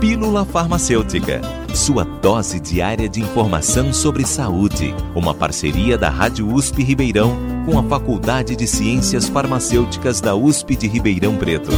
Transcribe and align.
Pílula 0.00 0.44
Farmacêutica, 0.44 1.40
sua 1.74 2.04
dose 2.04 2.60
diária 2.60 3.08
de 3.08 3.22
informação 3.22 3.94
sobre 3.94 4.26
saúde. 4.26 4.94
Uma 5.14 5.34
parceria 5.34 5.96
da 5.96 6.10
Rádio 6.10 6.52
USP 6.52 6.82
Ribeirão 6.82 7.34
com 7.64 7.78
a 7.78 7.82
Faculdade 7.82 8.54
de 8.54 8.66
Ciências 8.66 9.26
Farmacêuticas 9.26 10.20
da 10.20 10.36
USP 10.36 10.76
de 10.76 10.86
Ribeirão 10.86 11.38
Preto. 11.38 11.70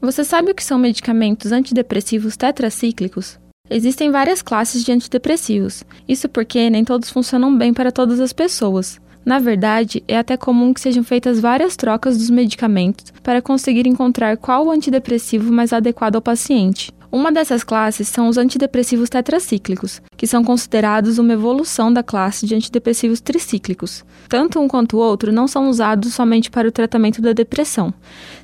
Você 0.00 0.24
sabe 0.24 0.50
o 0.50 0.54
que 0.54 0.64
são 0.64 0.76
medicamentos 0.76 1.52
antidepressivos 1.52 2.36
tetracíclicos? 2.36 3.38
Existem 3.70 4.10
várias 4.10 4.42
classes 4.42 4.84
de 4.84 4.90
antidepressivos, 4.90 5.84
isso 6.08 6.28
porque 6.28 6.68
nem 6.68 6.84
todos 6.84 7.08
funcionam 7.08 7.56
bem 7.56 7.72
para 7.72 7.92
todas 7.92 8.18
as 8.18 8.32
pessoas. 8.32 9.00
Na 9.24 9.38
verdade, 9.38 10.02
é 10.08 10.18
até 10.18 10.36
comum 10.36 10.72
que 10.72 10.80
sejam 10.80 11.04
feitas 11.04 11.40
várias 11.40 11.76
trocas 11.76 12.16
dos 12.16 12.30
medicamentos 12.30 13.12
para 13.22 13.42
conseguir 13.42 13.86
encontrar 13.86 14.36
qual 14.36 14.66
o 14.66 14.70
antidepressivo 14.70 15.52
mais 15.52 15.72
adequado 15.72 16.16
ao 16.16 16.22
paciente. 16.22 16.92
Uma 17.12 17.32
dessas 17.32 17.64
classes 17.64 18.06
são 18.06 18.28
os 18.28 18.38
antidepressivos 18.38 19.10
tetracíclicos, 19.10 20.00
que 20.16 20.28
são 20.28 20.44
considerados 20.44 21.18
uma 21.18 21.32
evolução 21.32 21.92
da 21.92 22.04
classe 22.04 22.46
de 22.46 22.54
antidepressivos 22.54 23.20
tricíclicos. 23.20 24.04
Tanto 24.28 24.60
um 24.60 24.68
quanto 24.68 24.96
o 24.96 25.00
outro 25.00 25.32
não 25.32 25.48
são 25.48 25.68
usados 25.68 26.14
somente 26.14 26.52
para 26.52 26.68
o 26.68 26.72
tratamento 26.72 27.20
da 27.20 27.32
depressão, 27.32 27.92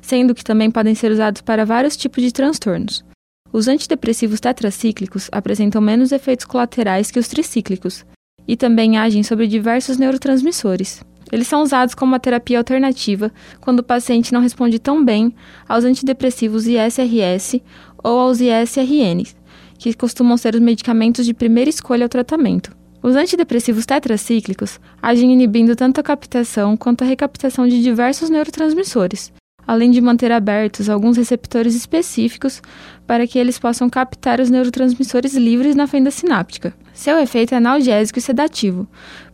sendo 0.01 0.35
que 0.35 0.43
também 0.43 0.69
podem 0.69 0.93
ser 0.95 1.13
usados 1.13 1.41
para 1.41 1.65
vários 1.65 1.95
tipos 1.95 2.21
de 2.21 2.33
transtornos. 2.33 3.05
Os 3.53 3.69
antidepressivos 3.69 4.41
tetracíclicos 4.41 5.29
apresentam 5.31 5.81
menos 5.81 6.11
efeitos 6.11 6.45
colaterais 6.45 7.09
que 7.09 7.19
os 7.19 7.29
tricíclicos, 7.29 8.05
e 8.47 8.55
também 8.55 8.97
agem 8.97 9.23
sobre 9.23 9.47
diversos 9.47 9.97
neurotransmissores. 9.97 11.03
Eles 11.31 11.47
são 11.47 11.61
usados 11.61 11.93
como 11.93 12.13
uma 12.13 12.19
terapia 12.19 12.57
alternativa 12.57 13.31
quando 13.59 13.79
o 13.79 13.83
paciente 13.83 14.31
não 14.31 14.41
responde 14.41 14.79
tão 14.79 15.03
bem 15.03 15.35
aos 15.67 15.83
antidepressivos 15.83 16.65
ISRS 16.65 17.61
ou 18.01 18.19
aos 18.19 18.39
ISRNs, 18.39 19.35
que 19.77 19.93
costumam 19.93 20.37
ser 20.37 20.55
os 20.55 20.61
medicamentos 20.61 21.25
de 21.25 21.33
primeira 21.33 21.69
escolha 21.69 22.05
ao 22.05 22.09
tratamento. 22.09 22.75
Os 23.03 23.15
antidepressivos 23.15 23.85
tetracíclicos 23.85 24.79
agem 25.01 25.31
inibindo 25.31 25.75
tanto 25.75 25.99
a 25.99 26.03
captação 26.03 26.75
quanto 26.75 27.03
a 27.03 27.07
recaptação 27.07 27.67
de 27.67 27.81
diversos 27.81 28.29
neurotransmissores, 28.29 29.31
além 29.67 29.91
de 29.91 29.99
manter 29.99 30.31
abertos 30.31 30.89
alguns 30.89 31.17
receptores 31.17 31.75
específicos 31.75 32.61
para 33.05 33.27
que 33.27 33.37
eles 33.37 33.59
possam 33.59 33.89
captar 33.89 34.39
os 34.39 34.49
neurotransmissores 34.49 35.35
livres 35.35 35.75
na 35.75 35.85
fenda 35.85 36.09
sináptica. 36.09 36.73
Seu 36.93 37.19
efeito 37.19 37.53
é 37.53 37.57
analgésico 37.57 38.17
e 38.17 38.21
sedativo, 38.21 38.87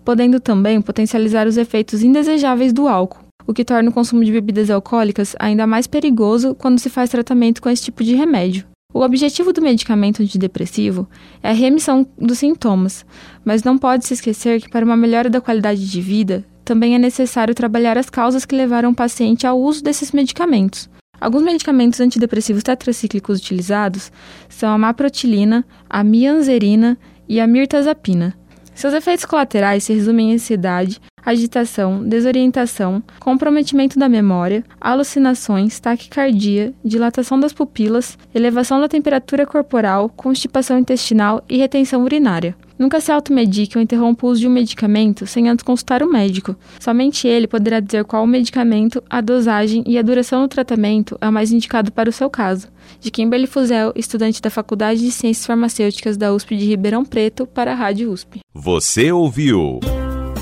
podendo 0.04 0.40
também 0.40 0.82
potencializar 0.82 1.48
os 1.48 1.58
efeitos 1.58 2.02
indesejáveis 2.02 2.74
do 2.74 2.88
álcool, 2.88 3.24
o 3.46 3.54
que 3.54 3.64
torna 3.64 3.90
o 3.90 3.94
consumo 3.94 4.26
de 4.26 4.32
bebidas 4.32 4.70
alcoólicas 4.70 5.36
ainda 5.40 5.68
mais 5.68 5.86
perigoso 5.86 6.56
quando 6.56 6.80
se 6.80 6.90
faz 6.90 7.10
tratamento 7.10 7.62
com 7.62 7.70
esse 7.70 7.84
tipo 7.84 8.04
de 8.04 8.16
remédio. 8.16 8.66
O 8.94 9.02
objetivo 9.02 9.52
do 9.52 9.62
medicamento 9.62 10.22
antidepressivo 10.22 11.08
é 11.42 11.50
a 11.50 11.54
remissão 11.54 12.06
dos 12.16 12.38
sintomas, 12.38 13.04
mas 13.44 13.64
não 13.64 13.76
pode 13.76 14.06
se 14.06 14.14
esquecer 14.14 14.62
que, 14.62 14.70
para 14.70 14.86
uma 14.86 14.96
melhora 14.96 15.32
da 15.32 15.42
qualidade 15.42 15.90
de 15.90 16.00
vida, 16.00 16.46
também 16.64 16.96
é 16.96 17.00
necessário 17.00 17.56
trabalhar 17.56 17.98
as 17.98 18.10
causas 18.10 18.46
que 18.46 18.56
levaram 18.56 18.92
o 18.92 18.96
paciente 18.96 19.46
ao 19.46 19.60
uso 19.60 19.84
desses 19.84 20.12
medicamentos. 20.12 20.90
Alguns 21.20 21.44
medicamentos 21.44 22.00
antidepressivos 22.02 22.64
tetracíclicos 22.64 23.40
utilizados 23.40 24.12
são 24.50 24.70
a 24.70 24.78
maprotilina, 24.78 25.66
a 25.90 26.04
mianzerina 26.04 26.98
e 27.30 27.40
a 27.40 27.48
mirtazapina. 27.48 28.36
Seus 28.76 28.94
efeitos 28.94 29.26
colaterais 29.26 29.84
se 29.84 29.94
resumem 29.94 30.32
em 30.32 30.34
ansiedade, 30.34 31.00
agitação, 31.24 32.04
desorientação, 32.04 33.02
comprometimento 33.20 33.98
da 33.98 34.10
memória, 34.10 34.64
alucinações, 34.82 35.80
taquicardia, 35.80 36.74
dilatação 36.84 37.40
das 37.40 37.54
pupilas, 37.54 38.18
elevação 38.34 38.82
da 38.82 38.90
temperatura 38.90 39.46
corporal, 39.46 40.10
constipação 40.10 40.78
intestinal 40.78 41.44
e 41.48 41.58
retenção 41.58 42.04
urinária. 42.04 42.56
Nunca 42.78 43.00
se 43.00 43.12
automedique 43.12 43.78
ou 43.78 43.84
interrompa 43.84 44.26
o 44.26 44.30
uso 44.30 44.42
de 44.42 44.48
um 44.48 44.52
medicamento 44.52 45.28
sem 45.28 45.50
antes 45.50 45.64
consultar 45.64 46.02
o 46.02 46.12
médico. 46.12 46.56
Somente 46.80 47.28
ele 47.28 47.48
poderá 47.48 47.80
dizer 47.80 48.04
qual 48.04 48.24
o 48.24 48.28
medicamento, 48.28 49.04
a 49.10 49.22
dosagem 49.22 49.84
e 49.86 49.98
a 49.98 50.02
duração 50.02 50.42
do 50.42 50.48
tratamento 50.48 51.18
é 51.22 51.30
o 51.30 51.34
mais 51.34 51.52
indicado 51.52 51.92
para 51.92 52.10
o 52.10 52.14
seu 52.14 52.30
caso. 52.30 52.68
De 53.00 53.12
Kimberly 53.12 53.48
Fuzel, 53.48 53.94
estudante 53.96 54.42
da 54.42 54.50
Faculdade 54.50 55.02
de 55.02 55.12
Ciências 55.12 55.46
Farmacêuticas 55.46 56.18
da 56.18 56.34
USP 56.34 56.58
de 56.58 56.66
Ribeirão 56.66 57.06
Preto, 57.06 57.46
para 57.46 57.72
a 57.72 57.76
Rádio 57.76 58.12
USP. 58.12 58.40
Você 58.54 59.12
ouviu 59.12 59.80